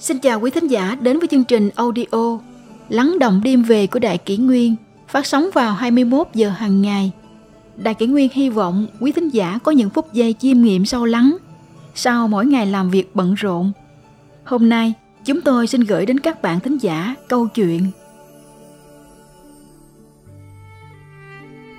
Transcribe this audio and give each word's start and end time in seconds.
Xin 0.00 0.18
chào 0.18 0.40
quý 0.40 0.50
thính 0.50 0.66
giả 0.66 0.96
đến 1.00 1.18
với 1.18 1.28
chương 1.28 1.44
trình 1.44 1.70
audio 1.74 2.38
Lắng 2.88 3.18
động 3.18 3.40
đêm 3.44 3.62
về 3.62 3.86
của 3.86 3.98
Đại 3.98 4.18
Kỷ 4.18 4.36
Nguyên 4.36 4.76
phát 5.08 5.26
sóng 5.26 5.50
vào 5.54 5.74
21 5.74 6.28
giờ 6.34 6.50
hàng 6.50 6.82
ngày. 6.82 7.10
Đại 7.76 7.94
Kỷ 7.94 8.06
Nguyên 8.06 8.28
hy 8.32 8.50
vọng 8.50 8.86
quý 9.00 9.12
thính 9.12 9.28
giả 9.28 9.58
có 9.64 9.72
những 9.72 9.90
phút 9.90 10.12
giây 10.12 10.34
chiêm 10.38 10.62
nghiệm 10.62 10.84
sâu 10.84 11.04
lắng 11.04 11.36
sau 11.94 12.28
mỗi 12.28 12.46
ngày 12.46 12.66
làm 12.66 12.90
việc 12.90 13.10
bận 13.14 13.34
rộn. 13.34 13.72
Hôm 14.44 14.68
nay, 14.68 14.92
chúng 15.24 15.40
tôi 15.40 15.66
xin 15.66 15.80
gửi 15.80 16.06
đến 16.06 16.20
các 16.20 16.42
bạn 16.42 16.60
thính 16.60 16.78
giả 16.78 17.14
câu 17.28 17.46
chuyện 17.46 17.82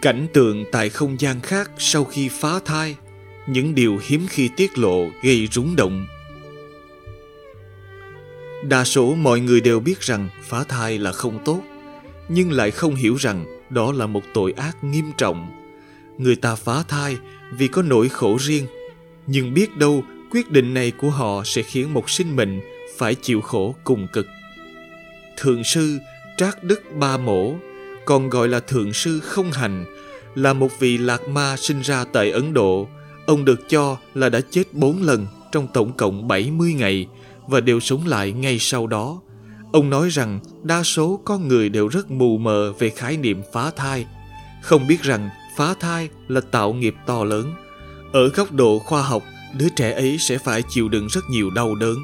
Cảnh 0.01 0.27
tượng 0.33 0.65
tại 0.71 0.89
không 0.89 1.15
gian 1.19 1.41
khác 1.41 1.71
sau 1.77 2.03
khi 2.03 2.29
phá 2.29 2.59
thai, 2.65 2.95
những 3.47 3.75
điều 3.75 3.99
hiếm 4.07 4.25
khi 4.29 4.49
tiết 4.57 4.77
lộ 4.77 5.05
gây 5.23 5.47
rúng 5.51 5.75
động. 5.75 6.05
Đa 8.63 8.83
số 8.83 9.15
mọi 9.15 9.39
người 9.39 9.61
đều 9.61 9.79
biết 9.79 10.01
rằng 10.01 10.29
phá 10.43 10.63
thai 10.63 10.97
là 10.97 11.11
không 11.11 11.39
tốt, 11.45 11.61
nhưng 12.29 12.51
lại 12.51 12.71
không 12.71 12.95
hiểu 12.95 13.15
rằng 13.15 13.45
đó 13.69 13.91
là 13.91 14.07
một 14.07 14.23
tội 14.33 14.53
ác 14.57 14.83
nghiêm 14.83 15.11
trọng. 15.17 15.47
Người 16.17 16.35
ta 16.35 16.55
phá 16.55 16.83
thai 16.87 17.17
vì 17.51 17.67
có 17.67 17.81
nỗi 17.81 18.09
khổ 18.09 18.37
riêng, 18.39 18.67
nhưng 19.27 19.53
biết 19.53 19.77
đâu 19.77 20.03
quyết 20.31 20.51
định 20.51 20.73
này 20.73 20.91
của 20.91 21.09
họ 21.09 21.41
sẽ 21.45 21.61
khiến 21.61 21.93
một 21.93 22.09
sinh 22.09 22.35
mệnh 22.35 22.61
phải 22.97 23.15
chịu 23.15 23.41
khổ 23.41 23.75
cùng 23.83 24.07
cực. 24.13 24.27
Thượng 25.37 25.63
sư 25.63 25.99
Trác 26.37 26.63
Đức 26.63 26.81
Ba 26.99 27.17
Mổ, 27.17 27.55
còn 28.05 28.29
gọi 28.29 28.47
là 28.47 28.59
Thượng 28.59 28.93
sư 28.93 29.19
Không 29.19 29.51
Hành, 29.51 29.85
là 30.35 30.53
một 30.53 30.79
vị 30.79 30.97
lạc 30.97 31.27
ma 31.27 31.55
sinh 31.57 31.81
ra 31.81 32.05
tại 32.13 32.31
Ấn 32.31 32.53
Độ. 32.53 32.87
Ông 33.25 33.45
được 33.45 33.69
cho 33.69 33.97
là 34.13 34.29
đã 34.29 34.41
chết 34.51 34.73
bốn 34.73 35.03
lần 35.03 35.27
trong 35.51 35.67
tổng 35.73 35.93
cộng 35.97 36.27
70 36.27 36.73
ngày 36.73 37.07
và 37.47 37.59
đều 37.59 37.79
sống 37.79 38.07
lại 38.07 38.31
ngay 38.31 38.59
sau 38.59 38.87
đó. 38.87 39.21
Ông 39.73 39.89
nói 39.89 40.09
rằng 40.09 40.39
đa 40.63 40.83
số 40.83 41.21
con 41.25 41.47
người 41.47 41.69
đều 41.69 41.87
rất 41.87 42.11
mù 42.11 42.37
mờ 42.37 42.73
về 42.79 42.89
khái 42.89 43.17
niệm 43.17 43.41
phá 43.53 43.71
thai, 43.75 44.05
không 44.61 44.87
biết 44.87 45.01
rằng 45.01 45.29
phá 45.57 45.73
thai 45.79 46.09
là 46.27 46.41
tạo 46.41 46.73
nghiệp 46.73 46.95
to 47.05 47.23
lớn. 47.23 47.53
Ở 48.13 48.27
góc 48.27 48.51
độ 48.51 48.79
khoa 48.79 49.01
học, 49.01 49.23
đứa 49.57 49.69
trẻ 49.75 49.91
ấy 49.91 50.17
sẽ 50.17 50.37
phải 50.37 50.63
chịu 50.69 50.89
đựng 50.89 51.07
rất 51.07 51.23
nhiều 51.29 51.49
đau 51.49 51.75
đớn, 51.75 51.97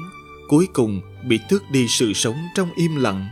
cuối 0.48 0.66
cùng 0.72 1.00
bị 1.28 1.40
tước 1.48 1.70
đi 1.70 1.88
sự 1.88 2.12
sống 2.12 2.36
trong 2.54 2.68
im 2.76 2.96
lặng. 2.96 3.28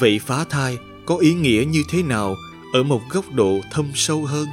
Vậy 0.00 0.20
phá 0.26 0.44
thai 0.50 0.78
có 1.06 1.16
ý 1.16 1.34
nghĩa 1.34 1.64
như 1.68 1.82
thế 1.90 2.02
nào 2.02 2.36
ở 2.72 2.82
một 2.82 3.00
góc 3.10 3.32
độ 3.32 3.60
thâm 3.72 3.86
sâu 3.94 4.24
hơn? 4.24 4.46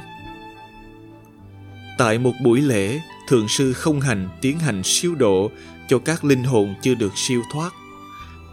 Tại 1.98 2.18
một 2.18 2.32
buổi 2.44 2.60
lễ, 2.60 3.00
Thượng 3.28 3.48
sư 3.48 3.72
không 3.72 4.00
hành 4.00 4.28
tiến 4.40 4.58
hành 4.58 4.82
siêu 4.84 5.14
độ 5.14 5.50
cho 5.92 5.98
các 5.98 6.24
linh 6.24 6.44
hồn 6.44 6.74
chưa 6.82 6.94
được 6.94 7.12
siêu 7.16 7.42
thoát. 7.52 7.72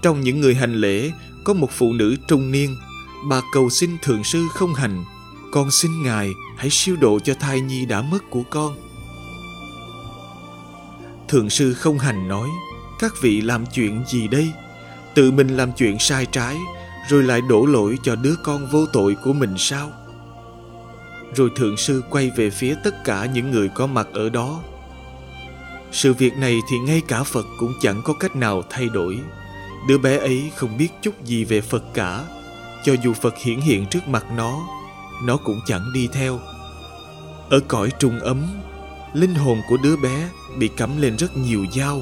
Trong 0.01 0.21
những 0.21 0.41
người 0.41 0.55
hành 0.55 0.73
lễ, 0.73 1.11
có 1.43 1.53
một 1.53 1.69
phụ 1.71 1.93
nữ 1.93 2.15
trung 2.27 2.51
niên. 2.51 2.75
Bà 3.29 3.41
cầu 3.53 3.69
xin 3.69 3.97
Thượng 4.01 4.23
sư 4.23 4.45
không 4.53 4.73
hành, 4.73 5.05
con 5.51 5.71
xin 5.71 6.03
Ngài 6.03 6.29
hãy 6.57 6.69
siêu 6.69 6.95
độ 7.01 7.19
cho 7.19 7.33
thai 7.33 7.61
nhi 7.61 7.85
đã 7.85 8.01
mất 8.01 8.29
của 8.29 8.43
con. 8.49 8.75
Thượng 11.27 11.49
sư 11.49 11.73
không 11.73 11.99
hành 11.99 12.27
nói, 12.27 12.49
các 12.99 13.13
vị 13.21 13.41
làm 13.41 13.65
chuyện 13.65 14.03
gì 14.07 14.27
đây? 14.27 14.51
Tự 15.15 15.31
mình 15.31 15.57
làm 15.57 15.71
chuyện 15.71 15.99
sai 15.99 16.25
trái, 16.25 16.57
rồi 17.09 17.23
lại 17.23 17.41
đổ 17.41 17.65
lỗi 17.65 17.97
cho 18.03 18.15
đứa 18.15 18.35
con 18.43 18.67
vô 18.71 18.85
tội 18.93 19.15
của 19.23 19.33
mình 19.33 19.55
sao? 19.57 19.91
Rồi 21.35 21.49
thượng 21.55 21.77
sư 21.77 22.03
quay 22.09 22.31
về 22.35 22.49
phía 22.49 22.75
tất 22.83 23.03
cả 23.03 23.25
những 23.25 23.51
người 23.51 23.69
có 23.69 23.87
mặt 23.87 24.07
ở 24.13 24.29
đó. 24.29 24.61
Sự 25.91 26.13
việc 26.13 26.37
này 26.37 26.59
thì 26.69 26.79
ngay 26.79 27.01
cả 27.07 27.23
Phật 27.23 27.45
cũng 27.57 27.73
chẳng 27.81 28.01
có 28.05 28.13
cách 28.13 28.35
nào 28.35 28.63
thay 28.69 28.89
đổi. 28.89 29.19
Đứa 29.87 29.97
bé 29.97 30.17
ấy 30.17 30.51
không 30.55 30.77
biết 30.77 30.89
chút 31.01 31.25
gì 31.25 31.43
về 31.43 31.61
Phật 31.61 31.83
cả. 31.93 32.23
Cho 32.83 32.93
dù 33.03 33.13
Phật 33.13 33.37
hiển 33.37 33.59
hiện 33.59 33.85
trước 33.85 34.07
mặt 34.07 34.25
nó, 34.35 34.61
nó 35.23 35.37
cũng 35.37 35.59
chẳng 35.67 35.85
đi 35.93 36.07
theo. 36.13 36.39
Ở 37.49 37.59
cõi 37.67 37.89
trung 37.99 38.19
ấm, 38.19 38.47
linh 39.13 39.35
hồn 39.35 39.61
của 39.69 39.77
đứa 39.83 39.97
bé 39.97 40.29
bị 40.57 40.67
cắm 40.67 41.01
lên 41.01 41.17
rất 41.17 41.37
nhiều 41.37 41.65
dao. 41.75 42.01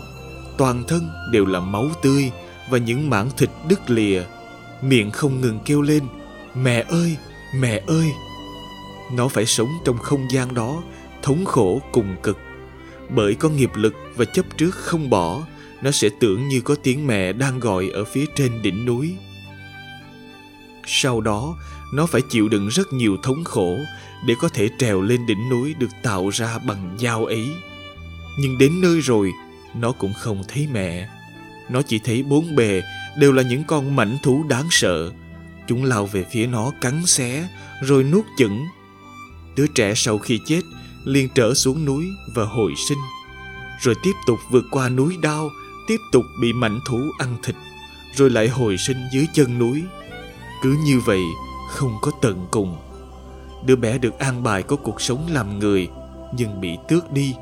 Toàn 0.57 0.83
thân 0.87 1.09
đều 1.31 1.45
là 1.45 1.59
máu 1.59 1.89
tươi 2.01 2.31
và 2.69 2.77
những 2.77 3.09
mảng 3.09 3.29
thịt 3.37 3.49
đứt 3.69 3.89
lìa. 3.89 4.23
Miệng 4.81 5.11
không 5.11 5.41
ngừng 5.41 5.59
kêu 5.65 5.81
lên, 5.81 6.03
mẹ 6.55 6.85
ơi, 6.89 7.17
mẹ 7.55 7.81
ơi. 7.87 8.11
Nó 9.11 9.27
phải 9.27 9.45
sống 9.45 9.69
trong 9.85 9.97
không 9.97 10.31
gian 10.31 10.53
đó, 10.53 10.83
thống 11.21 11.45
khổ 11.45 11.81
cùng 11.91 12.15
cực. 12.23 12.37
Bởi 13.09 13.35
có 13.35 13.49
nghiệp 13.49 13.71
lực 13.75 13.93
và 14.15 14.25
chấp 14.25 14.57
trước 14.57 14.75
không 14.75 15.09
bỏ, 15.09 15.47
nó 15.81 15.91
sẽ 15.91 16.09
tưởng 16.19 16.47
như 16.47 16.61
có 16.61 16.75
tiếng 16.83 17.07
mẹ 17.07 17.33
đang 17.33 17.59
gọi 17.59 17.89
ở 17.93 18.03
phía 18.05 18.25
trên 18.35 18.61
đỉnh 18.61 18.85
núi. 18.85 19.15
Sau 20.85 21.21
đó, 21.21 21.57
nó 21.93 22.05
phải 22.05 22.21
chịu 22.29 22.49
đựng 22.49 22.67
rất 22.67 22.93
nhiều 22.93 23.17
thống 23.23 23.43
khổ 23.43 23.77
để 24.27 24.35
có 24.41 24.49
thể 24.49 24.69
trèo 24.79 25.01
lên 25.01 25.25
đỉnh 25.25 25.49
núi 25.49 25.73
được 25.79 25.89
tạo 26.03 26.29
ra 26.29 26.57
bằng 26.67 26.97
dao 26.99 27.25
ấy. 27.25 27.47
Nhưng 28.39 28.57
đến 28.57 28.81
nơi 28.81 28.99
rồi, 28.99 29.31
nó 29.75 29.91
cũng 29.91 30.13
không 30.13 30.43
thấy 30.47 30.67
mẹ. 30.73 31.09
Nó 31.69 31.81
chỉ 31.81 31.99
thấy 31.99 32.23
bốn 32.23 32.55
bề 32.55 32.81
đều 33.17 33.31
là 33.31 33.43
những 33.43 33.63
con 33.63 33.95
mảnh 33.95 34.17
thú 34.23 34.43
đáng 34.49 34.67
sợ. 34.69 35.11
Chúng 35.67 35.83
lao 35.83 36.05
về 36.05 36.25
phía 36.31 36.47
nó 36.47 36.71
cắn 36.81 37.05
xé, 37.05 37.47
rồi 37.81 38.03
nuốt 38.03 38.25
chửng. 38.37 38.65
Đứa 39.55 39.67
trẻ 39.75 39.93
sau 39.95 40.17
khi 40.17 40.39
chết 40.45 40.61
liền 41.07 41.29
trở 41.35 41.53
xuống 41.53 41.85
núi 41.85 42.05
và 42.35 42.45
hồi 42.45 42.73
sinh. 42.87 42.97
Rồi 43.79 43.95
tiếp 44.03 44.13
tục 44.27 44.39
vượt 44.51 44.65
qua 44.71 44.89
núi 44.89 45.17
đao, 45.21 45.49
tiếp 45.87 45.97
tục 46.11 46.23
bị 46.41 46.53
mảnh 46.53 46.79
thú 46.87 46.99
ăn 47.19 47.37
thịt, 47.43 47.55
rồi 48.15 48.29
lại 48.29 48.47
hồi 48.47 48.77
sinh 48.77 48.97
dưới 49.13 49.25
chân 49.33 49.59
núi. 49.59 49.83
Cứ 50.61 50.77
như 50.85 50.99
vậy, 50.99 51.21
không 51.69 51.97
có 52.01 52.11
tận 52.21 52.47
cùng. 52.51 52.77
Đứa 53.65 53.75
bé 53.75 53.97
được 53.97 54.19
an 54.19 54.43
bài 54.43 54.63
có 54.63 54.75
cuộc 54.75 55.01
sống 55.01 55.27
làm 55.31 55.59
người, 55.59 55.89
nhưng 56.37 56.61
bị 56.61 56.77
tước 56.87 57.11
đi. 57.11 57.35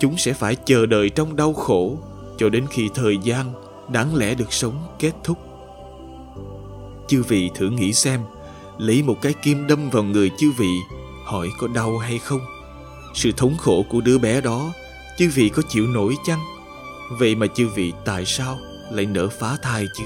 Chúng 0.00 0.16
sẽ 0.18 0.32
phải 0.32 0.56
chờ 0.56 0.86
đợi 0.86 1.10
trong 1.10 1.36
đau 1.36 1.52
khổ 1.52 1.98
cho 2.38 2.48
đến 2.48 2.66
khi 2.70 2.88
thời 2.94 3.18
gian 3.22 3.52
đáng 3.88 4.14
lẽ 4.14 4.34
được 4.34 4.52
sống 4.52 4.86
kết 4.98 5.12
thúc. 5.24 5.38
Chư 7.08 7.22
vị 7.22 7.50
thử 7.54 7.70
nghĩ 7.70 7.92
xem, 7.92 8.20
lấy 8.78 9.02
một 9.02 9.16
cái 9.22 9.32
kim 9.32 9.66
đâm 9.66 9.90
vào 9.90 10.02
người 10.02 10.30
chư 10.38 10.52
vị, 10.58 10.78
hỏi 11.24 11.48
có 11.58 11.68
đau 11.68 11.98
hay 11.98 12.18
không? 12.18 12.40
Sự 13.16 13.32
thống 13.32 13.56
khổ 13.56 13.82
của 13.88 14.00
đứa 14.00 14.18
bé 14.18 14.40
đó, 14.40 14.72
chư 15.18 15.30
vị 15.34 15.48
có 15.48 15.62
chịu 15.68 15.86
nổi 15.86 16.16
chăng? 16.26 16.40
Vậy 17.10 17.34
mà 17.34 17.46
chư 17.46 17.68
vị 17.68 17.92
tại 18.04 18.24
sao 18.26 18.58
lại 18.90 19.06
nỡ 19.06 19.28
phá 19.28 19.56
thai 19.62 19.86
chứ? 19.98 20.04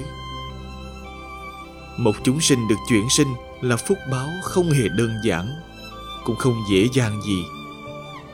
Một 1.96 2.16
chúng 2.22 2.40
sinh 2.40 2.68
được 2.68 2.76
chuyển 2.88 3.10
sinh 3.10 3.28
là 3.60 3.76
phúc 3.76 3.98
báo 4.10 4.28
không 4.42 4.70
hề 4.70 4.88
đơn 4.88 5.10
giản, 5.24 5.48
cũng 6.24 6.36
không 6.36 6.54
dễ 6.70 6.88
dàng 6.94 7.20
gì. 7.26 7.44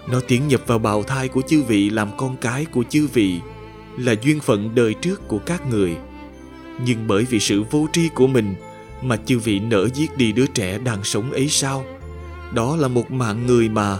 Nó 0.08 0.20
tiến 0.28 0.48
nhập 0.48 0.60
vào 0.66 0.78
bào 0.78 1.02
thai 1.02 1.28
của 1.28 1.42
chư 1.48 1.62
vị 1.62 1.90
làm 1.90 2.16
con 2.16 2.36
cái 2.36 2.64
của 2.64 2.84
chư 2.90 3.08
vị 3.12 3.40
là 3.98 4.14
duyên 4.22 4.40
phận 4.40 4.74
đời 4.74 4.94
trước 4.94 5.28
của 5.28 5.38
các 5.38 5.66
người. 5.70 5.96
Nhưng 6.84 7.06
bởi 7.06 7.24
vì 7.24 7.40
sự 7.40 7.64
vô 7.70 7.86
tri 7.92 8.08
của 8.08 8.26
mình 8.26 8.54
mà 9.02 9.16
chư 9.16 9.38
vị 9.38 9.58
nỡ 9.58 9.88
giết 9.94 10.16
đi 10.16 10.32
đứa 10.32 10.46
trẻ 10.46 10.78
đang 10.78 11.04
sống 11.04 11.32
ấy 11.32 11.48
sao? 11.48 11.84
Đó 12.54 12.76
là 12.76 12.88
một 12.88 13.10
mạng 13.10 13.46
người 13.46 13.68
mà. 13.68 13.98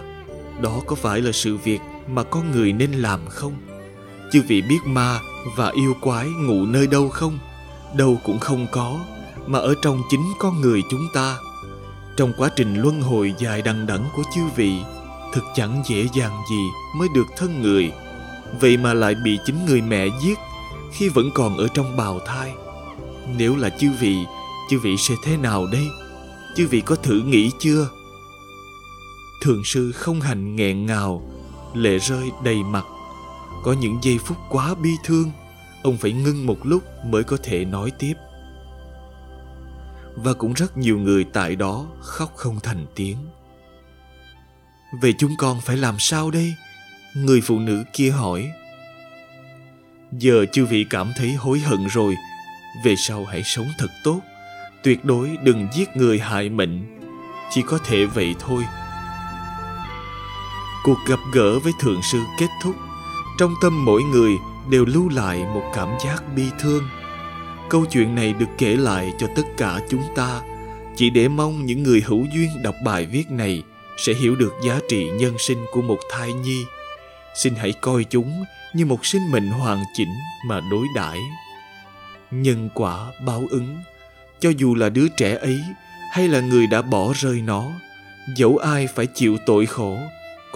Đó 0.60 0.80
có 0.86 0.96
phải 0.96 1.20
là 1.20 1.32
sự 1.32 1.56
việc 1.56 1.80
mà 2.08 2.22
con 2.22 2.50
người 2.50 2.72
nên 2.72 2.92
làm 2.92 3.20
không? 3.28 3.52
Chư 4.32 4.42
vị 4.48 4.62
biết 4.62 4.78
ma 4.84 5.20
và 5.56 5.70
yêu 5.74 5.94
quái 6.00 6.28
ngủ 6.28 6.66
nơi 6.66 6.86
đâu 6.86 7.08
không? 7.08 7.38
Đâu 7.96 8.20
cũng 8.24 8.38
không 8.38 8.66
có, 8.72 8.98
mà 9.46 9.58
ở 9.58 9.74
trong 9.82 10.02
chính 10.10 10.24
con 10.38 10.60
người 10.60 10.82
chúng 10.90 11.08
ta. 11.14 11.36
Trong 12.16 12.32
quá 12.38 12.48
trình 12.56 12.76
luân 12.76 13.00
hồi 13.00 13.34
dài 13.38 13.62
đằng 13.62 13.86
đẵng 13.86 14.04
của 14.16 14.22
chư 14.34 14.42
vị, 14.56 14.72
thực 15.36 15.44
chẳng 15.54 15.82
dễ 15.86 16.06
dàng 16.14 16.42
gì 16.50 16.70
mới 16.94 17.08
được 17.14 17.26
thân 17.36 17.62
người 17.62 17.92
vậy 18.60 18.76
mà 18.76 18.94
lại 18.94 19.14
bị 19.14 19.38
chính 19.44 19.66
người 19.66 19.80
mẹ 19.80 20.06
giết 20.22 20.38
khi 20.92 21.08
vẫn 21.08 21.30
còn 21.34 21.56
ở 21.56 21.68
trong 21.68 21.96
bào 21.96 22.20
thai 22.26 22.52
nếu 23.38 23.56
là 23.56 23.70
chư 23.70 23.90
vị 24.00 24.16
chư 24.70 24.78
vị 24.78 24.96
sẽ 24.96 25.14
thế 25.24 25.36
nào 25.36 25.66
đây 25.72 25.86
chư 26.56 26.66
vị 26.66 26.80
có 26.80 26.96
thử 26.96 27.20
nghĩ 27.20 27.50
chưa 27.58 27.88
thường 29.42 29.64
sư 29.64 29.92
không 29.92 30.20
hành 30.20 30.56
nghẹn 30.56 30.86
ngào, 30.86 31.22
lệ 31.74 31.98
rơi 31.98 32.30
đầy 32.44 32.62
mặt. 32.62 32.84
Có 33.64 33.72
những 33.72 33.98
giây 34.02 34.18
phút 34.18 34.36
quá 34.50 34.74
bi 34.74 34.90
thương, 35.04 35.30
ông 35.82 35.96
phải 35.96 36.12
ngưng 36.12 36.46
một 36.46 36.66
lúc 36.66 36.82
mới 37.04 37.24
có 37.24 37.36
thể 37.42 37.64
nói 37.64 37.92
tiếp. 37.98 38.14
Và 40.16 40.32
cũng 40.32 40.52
rất 40.52 40.76
nhiều 40.76 40.98
người 40.98 41.24
tại 41.32 41.56
đó 41.56 41.86
khóc 42.00 42.32
không 42.36 42.60
thành 42.62 42.86
tiếng. 42.94 43.16
Vậy 45.00 45.14
chúng 45.18 45.36
con 45.38 45.60
phải 45.60 45.76
làm 45.76 45.94
sao 45.98 46.30
đây? 46.30 46.54
Người 47.14 47.40
phụ 47.40 47.58
nữ 47.58 47.84
kia 47.92 48.10
hỏi. 48.10 48.50
Giờ 50.12 50.44
chư 50.52 50.66
vị 50.66 50.86
cảm 50.90 51.12
thấy 51.16 51.32
hối 51.32 51.58
hận 51.58 51.86
rồi. 51.86 52.14
Về 52.84 52.94
sau 52.96 53.24
hãy 53.24 53.42
sống 53.44 53.66
thật 53.78 53.90
tốt. 54.04 54.20
Tuyệt 54.82 55.04
đối 55.04 55.36
đừng 55.42 55.68
giết 55.74 55.96
người 55.96 56.18
hại 56.18 56.48
mệnh 56.48 57.00
Chỉ 57.50 57.62
có 57.62 57.78
thể 57.84 58.04
vậy 58.04 58.34
thôi. 58.38 58.64
Cuộc 60.86 60.98
gặp 61.06 61.18
gỡ 61.32 61.58
với 61.58 61.72
Thượng 61.80 62.02
Sư 62.02 62.18
kết 62.38 62.46
thúc. 62.62 62.74
Trong 63.38 63.54
tâm 63.62 63.84
mỗi 63.84 64.02
người 64.02 64.32
đều 64.70 64.84
lưu 64.84 65.08
lại 65.08 65.44
một 65.54 65.62
cảm 65.74 65.88
giác 66.04 66.22
bi 66.36 66.42
thương. 66.58 66.88
Câu 67.70 67.84
chuyện 67.90 68.14
này 68.14 68.32
được 68.32 68.46
kể 68.58 68.76
lại 68.76 69.12
cho 69.18 69.26
tất 69.36 69.42
cả 69.56 69.80
chúng 69.90 70.02
ta. 70.16 70.40
Chỉ 70.96 71.10
để 71.10 71.28
mong 71.28 71.66
những 71.66 71.82
người 71.82 72.02
hữu 72.06 72.26
duyên 72.34 72.48
đọc 72.62 72.74
bài 72.84 73.06
viết 73.06 73.30
này 73.30 73.62
sẽ 73.96 74.14
hiểu 74.14 74.36
được 74.36 74.52
giá 74.64 74.80
trị 74.88 75.10
nhân 75.10 75.34
sinh 75.38 75.58
của 75.72 75.82
một 75.82 75.98
thai 76.10 76.32
nhi. 76.32 76.64
Xin 77.34 77.54
hãy 77.54 77.72
coi 77.72 78.04
chúng 78.04 78.44
như 78.74 78.86
một 78.86 79.06
sinh 79.06 79.30
mệnh 79.30 79.48
hoàn 79.48 79.84
chỉnh 79.94 80.14
mà 80.46 80.60
đối 80.70 80.86
đãi. 80.94 81.18
Nhân 82.30 82.68
quả 82.74 83.12
báo 83.26 83.42
ứng. 83.50 83.78
Cho 84.40 84.50
dù 84.56 84.74
là 84.74 84.88
đứa 84.88 85.08
trẻ 85.08 85.34
ấy 85.34 85.60
hay 86.12 86.28
là 86.28 86.40
người 86.40 86.66
đã 86.66 86.82
bỏ 86.82 87.12
rơi 87.14 87.40
nó, 87.40 87.70
dẫu 88.36 88.56
ai 88.58 88.86
phải 88.86 89.06
chịu 89.06 89.36
tội 89.46 89.66
khổ 89.66 89.98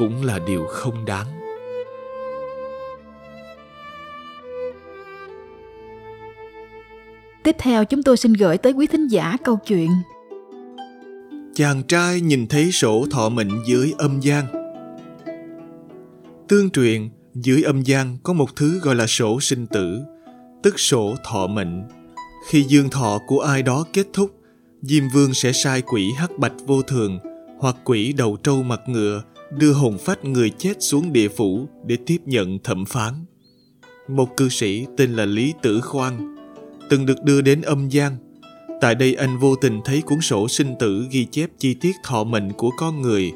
cũng 0.01 0.25
là 0.25 0.39
điều 0.47 0.67
không 0.69 1.05
đáng. 1.05 1.27
Tiếp 7.45 7.57
theo 7.59 7.85
chúng 7.85 8.03
tôi 8.03 8.17
xin 8.17 8.33
gửi 8.33 8.59
tới 8.59 8.73
quý 8.73 8.87
thính 8.87 9.09
giả 9.09 9.37
câu 9.45 9.59
chuyện. 9.67 9.91
Chàng 11.55 11.83
trai 11.83 12.21
nhìn 12.21 12.47
thấy 12.47 12.73
sổ 12.73 13.07
thọ 13.11 13.29
mệnh 13.29 13.51
dưới 13.67 13.93
âm 13.99 14.21
gian. 14.21 14.45
Tương 16.49 16.71
truyền, 16.71 17.09
dưới 17.35 17.63
âm 17.63 17.83
gian 17.83 18.17
có 18.23 18.33
một 18.33 18.57
thứ 18.57 18.79
gọi 18.79 18.95
là 18.95 19.07
sổ 19.07 19.41
sinh 19.41 19.67
tử, 19.67 20.01
tức 20.63 20.81
sổ 20.81 21.15
thọ 21.25 21.47
mệnh. 21.47 21.83
Khi 22.49 22.63
dương 22.63 22.91
thọ 22.91 23.19
của 23.27 23.41
ai 23.41 23.63
đó 23.63 23.85
kết 23.93 24.07
thúc, 24.13 24.31
Diêm 24.83 25.05
Vương 25.15 25.35
sẽ 25.35 25.53
sai 25.53 25.83
quỷ 25.83 26.13
hắc 26.19 26.39
bạch 26.39 26.55
vô 26.67 26.83
thường 26.83 27.19
hoặc 27.59 27.77
quỷ 27.85 28.13
đầu 28.13 28.37
trâu 28.43 28.63
mặt 28.63 28.81
ngựa 28.87 29.23
đưa 29.51 29.73
hồn 29.73 29.99
phách 29.99 30.25
người 30.25 30.51
chết 30.51 30.83
xuống 30.83 31.13
địa 31.13 31.29
phủ 31.29 31.69
để 31.87 31.97
tiếp 32.07 32.19
nhận 32.27 32.59
thẩm 32.59 32.85
phán. 32.85 33.15
Một 34.09 34.37
cư 34.37 34.49
sĩ 34.49 34.87
tên 34.97 35.13
là 35.13 35.25
Lý 35.27 35.55
Tử 35.63 35.81
Khoan, 35.81 36.37
từng 36.91 37.07
được 37.07 37.23
đưa 37.25 37.41
đến 37.41 37.63
âm 37.63 37.89
gian. 37.89 38.17
Tại 38.81 38.95
đây 38.95 39.15
anh 39.15 39.39
vô 39.39 39.57
tình 39.57 39.81
thấy 39.85 40.03
cuốn 40.03 40.21
sổ 40.21 40.49
sinh 40.49 40.75
tử 40.79 41.07
ghi 41.11 41.25
chép 41.25 41.51
chi 41.59 41.75
tiết 41.75 41.97
thọ 42.05 42.25
mệnh 42.25 42.53
của 42.53 42.71
con 42.79 43.03
người. 43.03 43.33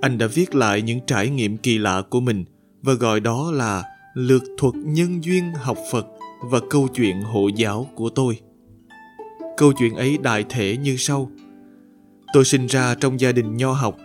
Anh 0.00 0.18
đã 0.18 0.26
viết 0.26 0.54
lại 0.54 0.82
những 0.82 1.00
trải 1.06 1.28
nghiệm 1.28 1.56
kỳ 1.56 1.78
lạ 1.78 2.02
của 2.10 2.20
mình 2.20 2.44
và 2.82 2.92
gọi 2.92 3.20
đó 3.20 3.50
là 3.52 3.84
lược 4.14 4.42
thuật 4.58 4.74
nhân 4.74 5.24
duyên 5.24 5.52
học 5.54 5.78
Phật 5.92 6.06
và 6.42 6.60
câu 6.70 6.88
chuyện 6.94 7.22
hộ 7.22 7.48
giáo 7.48 7.90
của 7.94 8.10
tôi. 8.10 8.38
Câu 9.56 9.72
chuyện 9.78 9.94
ấy 9.94 10.18
đại 10.22 10.44
thể 10.48 10.76
như 10.76 10.96
sau. 10.96 11.30
Tôi 12.32 12.44
sinh 12.44 12.66
ra 12.66 12.94
trong 12.94 13.20
gia 13.20 13.32
đình 13.32 13.56
nho 13.56 13.72
học. 13.72 13.96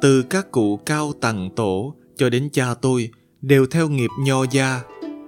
Từ 0.00 0.22
các 0.22 0.50
cụ 0.50 0.76
cao 0.76 1.12
tầng 1.20 1.50
tổ 1.56 1.94
cho 2.16 2.30
đến 2.30 2.48
cha 2.52 2.74
tôi 2.74 3.10
đều 3.40 3.66
theo 3.66 3.88
nghiệp 3.88 4.10
nho 4.20 4.44
gia. 4.50 4.80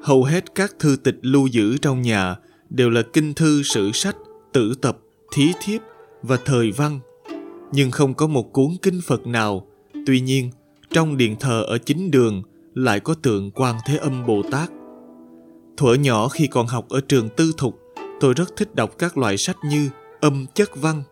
Hầu 0.02 0.24
hết 0.24 0.54
các 0.54 0.74
thư 0.78 0.96
tịch 0.96 1.16
lưu 1.22 1.46
giữ 1.46 1.76
trong 1.76 2.02
nhà 2.02 2.36
đều 2.70 2.90
là 2.90 3.02
kinh 3.12 3.34
thư 3.34 3.62
sử 3.62 3.90
sách, 3.92 4.16
tử 4.52 4.74
tập, 4.82 4.98
thí 5.34 5.52
thiếp 5.64 5.80
và 6.22 6.38
thời 6.44 6.70
văn. 6.70 7.00
Nhưng 7.72 7.90
không 7.90 8.14
có 8.14 8.26
một 8.26 8.52
cuốn 8.52 8.68
kinh 8.82 9.00
Phật 9.06 9.26
nào. 9.26 9.66
Tuy 10.06 10.20
nhiên, 10.20 10.50
trong 10.90 11.16
điện 11.16 11.36
thờ 11.40 11.62
ở 11.62 11.78
chính 11.78 12.10
đường 12.10 12.42
lại 12.74 13.00
có 13.00 13.14
tượng 13.14 13.50
Quan 13.50 13.76
Thế 13.86 13.96
Âm 13.96 14.26
Bồ 14.26 14.42
Tát. 14.50 14.70
Thuở 15.76 15.94
nhỏ 15.94 16.28
khi 16.28 16.46
còn 16.46 16.66
học 16.66 16.88
ở 16.88 17.00
trường 17.00 17.28
tư 17.28 17.52
thục, 17.56 17.80
tôi 18.20 18.34
rất 18.34 18.56
thích 18.56 18.74
đọc 18.74 18.98
các 18.98 19.18
loại 19.18 19.36
sách 19.36 19.56
như 19.64 19.88
âm 20.20 20.46
chất 20.54 20.76
văn, 20.76 21.02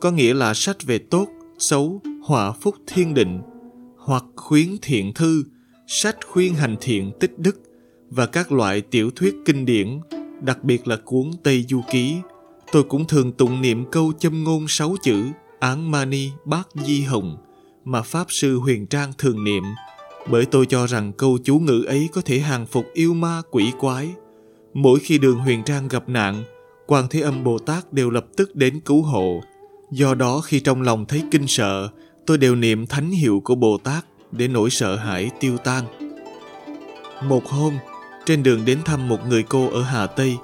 có 0.00 0.10
nghĩa 0.10 0.34
là 0.34 0.54
sách 0.54 0.76
về 0.82 0.98
tốt, 0.98 1.26
xấu, 1.58 2.00
họa 2.26 2.52
phúc 2.52 2.74
thiên 2.86 3.14
định, 3.14 3.40
hoặc 3.98 4.24
khuyến 4.36 4.68
thiện 4.82 5.14
thư, 5.14 5.44
sách 5.86 6.16
khuyên 6.26 6.54
hành 6.54 6.76
thiện 6.80 7.12
tích 7.20 7.38
đức 7.38 7.60
và 8.10 8.26
các 8.26 8.52
loại 8.52 8.80
tiểu 8.80 9.10
thuyết 9.10 9.36
kinh 9.44 9.64
điển 9.66 10.00
đặc 10.40 10.64
biệt 10.64 10.88
là 10.88 10.96
cuốn 11.04 11.30
Tây 11.42 11.64
Du 11.68 11.80
Ký. 11.90 12.16
Tôi 12.72 12.82
cũng 12.82 13.06
thường 13.06 13.32
tụng 13.32 13.62
niệm 13.62 13.84
câu 13.90 14.12
châm 14.18 14.44
ngôn 14.44 14.68
sáu 14.68 14.96
chữ 15.02 15.24
Án 15.60 15.90
Mani 15.90 16.30
Bát 16.44 16.68
Di 16.74 17.02
Hồng 17.02 17.36
mà 17.84 18.02
Pháp 18.02 18.26
Sư 18.28 18.58
Huyền 18.58 18.86
Trang 18.86 19.12
thường 19.18 19.44
niệm 19.44 19.64
bởi 20.30 20.46
tôi 20.46 20.66
cho 20.66 20.86
rằng 20.86 21.12
câu 21.12 21.38
chú 21.44 21.58
ngữ 21.58 21.84
ấy 21.86 22.08
có 22.12 22.20
thể 22.20 22.38
hàng 22.38 22.66
phục 22.66 22.86
yêu 22.92 23.14
ma 23.14 23.42
quỷ 23.50 23.72
quái. 23.78 24.14
Mỗi 24.74 25.00
khi 25.00 25.18
đường 25.18 25.38
Huyền 25.38 25.62
Trang 25.62 25.88
gặp 25.88 26.08
nạn, 26.08 26.44
Quan 26.86 27.06
Thế 27.10 27.20
Âm 27.20 27.44
Bồ 27.44 27.58
Tát 27.58 27.92
đều 27.92 28.10
lập 28.10 28.26
tức 28.36 28.56
đến 28.56 28.80
cứu 28.80 29.02
hộ. 29.02 29.40
Do 29.90 30.14
đó 30.14 30.40
khi 30.40 30.60
trong 30.60 30.82
lòng 30.82 31.04
thấy 31.06 31.22
kinh 31.30 31.46
sợ, 31.46 31.88
tôi 32.26 32.38
đều 32.38 32.56
niệm 32.56 32.86
thánh 32.86 33.10
hiệu 33.10 33.42
của 33.44 33.54
Bồ 33.54 33.78
Tát 33.78 34.04
để 34.32 34.48
nỗi 34.48 34.70
sợ 34.70 34.96
hãi 34.96 35.30
tiêu 35.40 35.56
tan. 35.58 35.84
Một 37.22 37.46
hôm, 37.46 37.74
trên 38.26 38.42
đường 38.42 38.64
đến 38.64 38.78
thăm 38.84 39.08
một 39.08 39.18
người 39.28 39.42
cô 39.42 39.70
ở 39.70 39.82
Hà 39.82 40.06
Tây. 40.06 40.36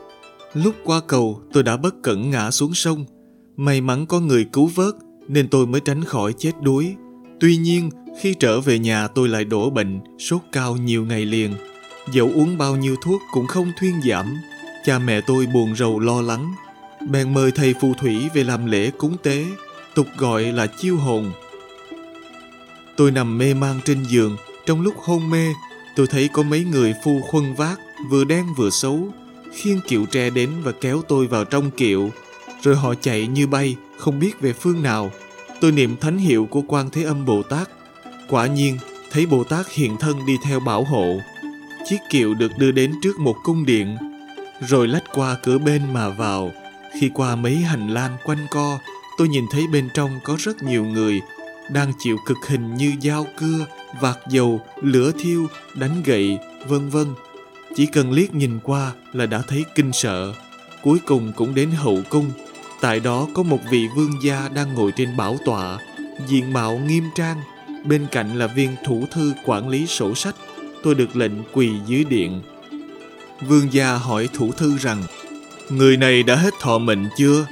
Lúc 0.55 0.75
qua 0.84 1.00
cầu 1.06 1.43
tôi 1.52 1.62
đã 1.62 1.76
bất 1.76 1.94
cẩn 2.02 2.31
ngã 2.31 2.50
xuống 2.50 2.75
sông. 2.75 3.05
May 3.56 3.81
mắn 3.81 4.06
có 4.06 4.20
người 4.20 4.46
cứu 4.52 4.70
vớt 4.75 4.94
nên 5.29 5.49
tôi 5.49 5.67
mới 5.67 5.81
tránh 5.81 6.05
khỏi 6.05 6.34
chết 6.38 6.52
đuối. 6.62 6.94
Tuy 7.40 7.56
nhiên 7.56 7.90
khi 8.20 8.34
trở 8.34 8.61
về 8.61 8.79
nhà 8.79 9.08
tôi 9.08 9.29
lại 9.29 9.44
đổ 9.44 9.70
bệnh, 9.70 10.00
sốt 10.19 10.40
cao 10.52 10.76
nhiều 10.76 11.05
ngày 11.05 11.26
liền. 11.26 11.55
Dẫu 12.12 12.31
uống 12.34 12.58
bao 12.58 12.76
nhiêu 12.76 12.96
thuốc 13.02 13.20
cũng 13.32 13.46
không 13.46 13.73
thuyên 13.81 13.94
giảm. 14.08 14.37
Cha 14.84 14.99
mẹ 14.99 15.20
tôi 15.26 15.46
buồn 15.46 15.76
rầu 15.76 16.00
lo 16.00 16.23
lắng. 16.23 16.52
Bèn 17.11 17.34
mời 17.34 17.50
thầy 17.50 17.75
phù 17.81 17.94
thủy 17.94 18.29
về 18.34 18.44
làm 18.44 18.67
lễ 18.67 18.90
cúng 18.90 19.17
tế, 19.23 19.46
tục 19.94 20.06
gọi 20.19 20.43
là 20.43 20.67
chiêu 20.67 20.96
hồn. 20.96 21.32
Tôi 22.97 23.11
nằm 23.11 23.39
mê 23.39 23.55
man 23.55 23.81
trên 23.85 24.03
giường, 24.05 24.37
trong 24.67 24.81
lúc 24.81 24.94
hôn 24.97 25.31
mê 25.31 25.49
tôi 25.97 26.06
thấy 26.06 26.29
có 26.29 26.43
mấy 26.43 26.65
người 26.65 26.94
phu 27.05 27.21
khuân 27.21 27.55
vác, 27.55 27.81
vừa 28.11 28.25
đen 28.25 28.47
vừa 28.56 28.71
xấu, 28.71 29.09
khiêng 29.53 29.81
kiệu 29.89 30.06
tre 30.06 30.31
đến 30.31 30.50
và 30.62 30.73
kéo 30.73 31.03
tôi 31.09 31.27
vào 31.27 31.44
trong 31.44 31.71
kiệu. 31.71 32.11
Rồi 32.62 32.77
họ 32.77 32.94
chạy 32.94 33.27
như 33.27 33.47
bay, 33.47 33.77
không 33.99 34.19
biết 34.19 34.41
về 34.41 34.53
phương 34.53 34.83
nào. 34.83 35.11
Tôi 35.61 35.73
niệm 35.73 35.97
thánh 35.97 36.19
hiệu 36.19 36.49
của 36.50 36.62
quan 36.69 36.91
Thế 36.91 37.03
Âm 37.03 37.25
Bồ 37.25 37.43
Tát. 37.43 37.69
Quả 38.29 38.47
nhiên, 38.47 38.79
thấy 39.11 39.27
Bồ 39.27 39.44
Tát 39.44 39.69
hiện 39.71 39.97
thân 39.97 40.27
đi 40.27 40.37
theo 40.44 40.61
bảo 40.61 40.85
hộ. 40.85 41.21
Chiếc 41.89 41.99
kiệu 42.11 42.35
được 42.35 42.53
đưa 42.59 42.71
đến 42.71 42.93
trước 43.03 43.19
một 43.19 43.37
cung 43.43 43.67
điện, 43.67 43.97
rồi 44.69 44.89
lách 44.89 45.05
qua 45.15 45.37
cửa 45.43 45.59
bên 45.59 45.83
mà 45.93 46.09
vào. 46.09 46.53
Khi 47.00 47.11
qua 47.15 47.37
mấy 47.37 47.56
hành 47.56 47.89
lang 47.89 48.17
quanh 48.25 48.47
co, 48.50 48.79
tôi 49.19 49.29
nhìn 49.29 49.44
thấy 49.50 49.67
bên 49.73 49.89
trong 49.94 50.21
có 50.25 50.37
rất 50.39 50.62
nhiều 50.62 50.84
người 50.84 51.20
đang 51.72 51.93
chịu 51.98 52.19
cực 52.26 52.38
hình 52.48 52.74
như 52.74 52.93
dao 53.02 53.26
cưa, 53.36 53.67
vạt 54.00 54.19
dầu, 54.29 54.60
lửa 54.82 55.12
thiêu, 55.19 55.46
đánh 55.74 56.02
gậy, 56.05 56.38
vân 56.69 56.88
vân. 56.88 57.06
Chỉ 57.76 57.86
cần 57.86 58.12
liếc 58.12 58.34
nhìn 58.34 58.58
qua 58.62 58.93
là 59.12 59.26
đã 59.26 59.43
thấy 59.48 59.64
kinh 59.74 59.93
sợ. 59.93 60.32
Cuối 60.82 60.98
cùng 61.06 61.32
cũng 61.36 61.55
đến 61.55 61.70
hậu 61.70 61.98
cung. 62.08 62.31
Tại 62.81 63.00
đó 63.00 63.29
có 63.34 63.43
một 63.43 63.60
vị 63.70 63.88
vương 63.96 64.22
gia 64.22 64.48
đang 64.48 64.74
ngồi 64.74 64.93
trên 64.96 65.17
bảo 65.17 65.36
tọa, 65.44 65.79
diện 66.26 66.52
mạo 66.52 66.79
nghiêm 66.79 67.05
trang. 67.14 67.36
Bên 67.84 68.06
cạnh 68.12 68.38
là 68.38 68.46
viên 68.46 68.70
thủ 68.84 69.05
thư 69.12 69.32
quản 69.44 69.69
lý 69.69 69.86
sổ 69.86 70.14
sách. 70.14 70.34
Tôi 70.82 70.94
được 70.94 71.17
lệnh 71.17 71.32
quỳ 71.52 71.70
dưới 71.86 72.05
điện. 72.05 72.43
Vương 73.48 73.72
gia 73.72 73.94
hỏi 73.94 74.29
thủ 74.32 74.52
thư 74.52 74.76
rằng, 74.79 75.02
Người 75.70 75.96
này 75.96 76.22
đã 76.22 76.36
hết 76.36 76.55
thọ 76.60 76.79
mệnh 76.79 77.06
chưa? 77.17 77.46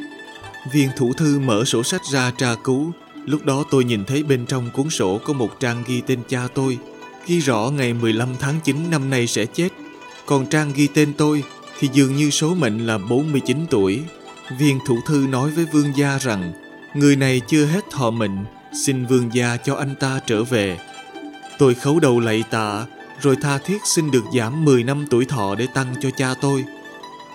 Viên 0.73 0.89
thủ 0.97 1.13
thư 1.13 1.39
mở 1.39 1.65
sổ 1.65 1.83
sách 1.83 2.01
ra 2.13 2.33
tra 2.39 2.55
cứu, 2.65 2.93
Lúc 3.31 3.45
đó 3.45 3.65
tôi 3.71 3.85
nhìn 3.85 4.05
thấy 4.05 4.23
bên 4.23 4.47
trong 4.47 4.71
cuốn 4.71 4.91
sổ 4.91 5.21
có 5.25 5.33
một 5.33 5.61
trang 5.61 5.83
ghi 5.87 6.01
tên 6.07 6.19
cha 6.29 6.49
tôi, 6.55 6.79
ghi 7.27 7.39
rõ 7.39 7.71
ngày 7.77 7.93
15 7.93 8.29
tháng 8.41 8.55
9 8.65 8.91
năm 8.91 9.11
nay 9.11 9.27
sẽ 9.27 9.47
chết. 9.47 9.69
Còn 10.27 10.47
trang 10.47 10.73
ghi 10.75 10.87
tên 10.87 11.13
tôi 11.19 11.43
thì 11.79 11.89
dường 11.93 12.17
như 12.17 12.31
số 12.31 12.55
mệnh 12.55 12.87
là 12.87 12.99
49 12.99 13.67
tuổi. 13.71 14.03
Viên 14.59 14.79
thủ 14.87 14.99
thư 15.07 15.27
nói 15.31 15.51
với 15.51 15.65
vương 15.73 15.97
gia 15.97 16.19
rằng 16.19 16.53
người 16.95 17.17
này 17.17 17.41
chưa 17.49 17.65
hết 17.65 17.85
thọ 17.91 18.11
mệnh, 18.11 18.45
xin 18.85 19.07
vương 19.07 19.35
gia 19.35 19.57
cho 19.57 19.75
anh 19.75 19.95
ta 20.01 20.21
trở 20.27 20.45
về. 20.45 20.79
Tôi 21.59 21.75
khấu 21.75 22.01
đầu 22.01 22.21
lạy 22.21 22.45
tạ, 22.51 22.87
rồi 23.21 23.37
tha 23.43 23.59
thiết 23.59 23.79
xin 23.85 24.11
được 24.11 24.25
giảm 24.37 24.65
10 24.65 24.85
năm 24.85 25.07
tuổi 25.11 25.25
thọ 25.25 25.55
để 25.55 25.67
tăng 25.75 25.95
cho 26.01 26.11
cha 26.17 26.35
tôi. 26.41 26.65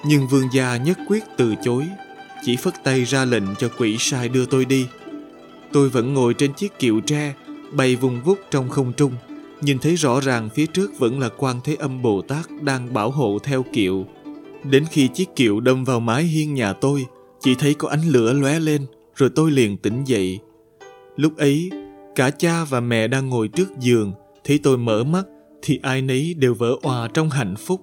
Nhưng 0.05 0.27
vương 0.27 0.49
gia 0.53 0.77
nhất 0.77 0.97
quyết 1.07 1.23
từ 1.37 1.55
chối, 1.63 1.87
chỉ 2.45 2.55
phất 2.55 2.73
tay 2.83 3.03
ra 3.03 3.25
lệnh 3.25 3.55
cho 3.59 3.69
quỷ 3.77 3.97
sai 3.99 4.29
đưa 4.29 4.45
tôi 4.45 4.65
đi. 4.65 4.87
Tôi 5.71 5.89
vẫn 5.89 6.13
ngồi 6.13 6.33
trên 6.33 6.53
chiếc 6.53 6.79
kiệu 6.79 6.99
tre, 6.99 7.33
bay 7.71 7.95
vùng 7.95 8.21
vút 8.21 8.39
trong 8.51 8.69
không 8.69 8.93
trung, 8.97 9.11
nhìn 9.61 9.79
thấy 9.79 9.95
rõ 9.95 10.19
ràng 10.19 10.49
phía 10.49 10.65
trước 10.65 10.99
vẫn 10.99 11.19
là 11.19 11.29
quan 11.37 11.59
thế 11.63 11.75
âm 11.75 12.01
Bồ 12.01 12.21
Tát 12.21 12.45
đang 12.61 12.93
bảo 12.93 13.11
hộ 13.11 13.39
theo 13.43 13.65
kiệu. 13.73 14.05
Đến 14.63 14.85
khi 14.91 15.07
chiếc 15.07 15.35
kiệu 15.35 15.59
đâm 15.59 15.83
vào 15.83 15.99
mái 15.99 16.23
hiên 16.23 16.53
nhà 16.53 16.73
tôi, 16.73 17.05
chỉ 17.39 17.55
thấy 17.55 17.73
có 17.73 17.89
ánh 17.89 18.07
lửa 18.07 18.33
lóe 18.33 18.59
lên, 18.59 18.85
rồi 19.15 19.29
tôi 19.35 19.51
liền 19.51 19.77
tỉnh 19.77 20.03
dậy. 20.03 20.39
Lúc 21.15 21.37
ấy, 21.37 21.69
cả 22.15 22.29
cha 22.29 22.65
và 22.65 22.79
mẹ 22.79 23.07
đang 23.07 23.29
ngồi 23.29 23.47
trước 23.47 23.67
giường, 23.79 24.13
thấy 24.43 24.57
tôi 24.57 24.77
mở 24.77 25.03
mắt 25.03 25.25
thì 25.61 25.79
ai 25.83 26.01
nấy 26.01 26.33
đều 26.33 26.53
vỡ 26.53 26.75
òa 26.81 27.07
trong 27.13 27.29
hạnh 27.29 27.55
phúc. 27.55 27.81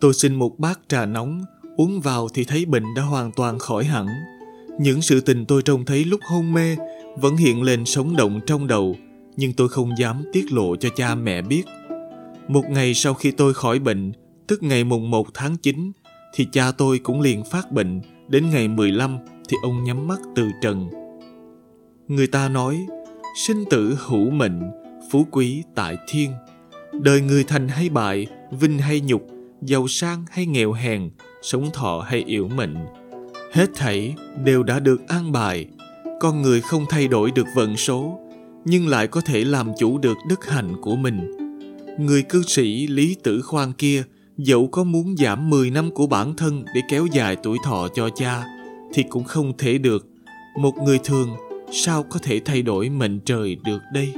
Tôi 0.00 0.14
xin 0.14 0.34
một 0.34 0.58
bát 0.58 0.80
trà 0.88 1.06
nóng, 1.06 1.44
uống 1.76 2.00
vào 2.00 2.28
thì 2.34 2.44
thấy 2.44 2.64
bệnh 2.64 2.94
đã 2.96 3.02
hoàn 3.02 3.32
toàn 3.32 3.58
khỏi 3.58 3.84
hẳn. 3.84 4.06
Những 4.80 5.02
sự 5.02 5.20
tình 5.20 5.46
tôi 5.46 5.62
trông 5.62 5.84
thấy 5.84 6.04
lúc 6.04 6.20
hôn 6.30 6.52
mê 6.52 6.76
vẫn 7.16 7.36
hiện 7.36 7.62
lên 7.62 7.84
sống 7.84 8.16
động 8.16 8.40
trong 8.46 8.66
đầu, 8.66 8.96
nhưng 9.36 9.52
tôi 9.52 9.68
không 9.68 9.90
dám 9.98 10.24
tiết 10.32 10.52
lộ 10.52 10.76
cho 10.76 10.88
cha 10.96 11.14
mẹ 11.14 11.42
biết. 11.42 11.62
Một 12.48 12.64
ngày 12.70 12.94
sau 12.94 13.14
khi 13.14 13.30
tôi 13.30 13.54
khỏi 13.54 13.78
bệnh, 13.78 14.12
tức 14.46 14.62
ngày 14.62 14.84
mùng 14.84 15.10
1 15.10 15.26
tháng 15.34 15.56
9, 15.56 15.92
thì 16.34 16.46
cha 16.52 16.72
tôi 16.72 16.98
cũng 16.98 17.20
liền 17.20 17.44
phát 17.44 17.72
bệnh, 17.72 18.00
đến 18.28 18.50
ngày 18.50 18.68
15 18.68 19.18
thì 19.48 19.56
ông 19.62 19.84
nhắm 19.84 20.06
mắt 20.06 20.20
từ 20.36 20.48
trần. 20.62 20.88
Người 22.08 22.26
ta 22.26 22.48
nói, 22.48 22.86
sinh 23.46 23.64
tử 23.70 23.96
hữu 24.06 24.30
mệnh, 24.30 24.60
phú 25.10 25.26
quý 25.30 25.62
tại 25.74 25.96
thiên. 26.08 26.30
Đời 26.92 27.20
người 27.20 27.44
thành 27.44 27.68
hay 27.68 27.88
bại, 27.88 28.26
vinh 28.50 28.78
hay 28.78 29.00
nhục, 29.00 29.26
giàu 29.62 29.88
sang 29.88 30.24
hay 30.30 30.46
nghèo 30.46 30.72
hèn, 30.72 31.10
sống 31.42 31.70
thọ 31.72 32.04
hay 32.06 32.24
yếu 32.26 32.48
mệnh. 32.48 32.76
Hết 33.52 33.70
thảy 33.74 34.14
đều 34.44 34.62
đã 34.62 34.80
được 34.80 35.08
an 35.08 35.32
bài. 35.32 35.66
Con 36.20 36.42
người 36.42 36.60
không 36.60 36.86
thay 36.88 37.08
đổi 37.08 37.30
được 37.30 37.46
vận 37.54 37.76
số, 37.76 38.18
nhưng 38.64 38.88
lại 38.88 39.06
có 39.06 39.20
thể 39.20 39.44
làm 39.44 39.72
chủ 39.78 39.98
được 39.98 40.16
đức 40.28 40.46
hạnh 40.46 40.76
của 40.82 40.96
mình. 40.96 41.36
Người 41.98 42.22
cư 42.22 42.42
sĩ 42.42 42.86
Lý 42.86 43.16
Tử 43.22 43.42
Khoan 43.42 43.72
kia 43.72 44.02
dẫu 44.36 44.68
có 44.72 44.84
muốn 44.84 45.16
giảm 45.16 45.50
10 45.50 45.70
năm 45.70 45.90
của 45.90 46.06
bản 46.06 46.34
thân 46.36 46.64
để 46.74 46.80
kéo 46.90 47.06
dài 47.06 47.36
tuổi 47.42 47.58
thọ 47.64 47.88
cho 47.94 48.08
cha 48.16 48.44
thì 48.94 49.02
cũng 49.02 49.24
không 49.24 49.56
thể 49.58 49.78
được. 49.78 50.06
Một 50.58 50.74
người 50.84 50.98
thường 51.04 51.28
sao 51.72 52.02
có 52.02 52.18
thể 52.22 52.40
thay 52.44 52.62
đổi 52.62 52.88
mệnh 52.88 53.20
trời 53.20 53.56
được 53.64 53.82
đây? 53.92 54.12